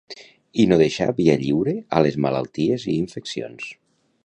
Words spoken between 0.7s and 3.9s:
no deixar via lliure a les malalties i infeccions.